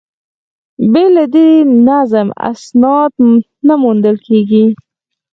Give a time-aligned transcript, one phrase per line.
[0.91, 1.47] بې له دې
[1.87, 3.11] نظم، اسناد
[3.67, 4.65] نه موندل کېږي.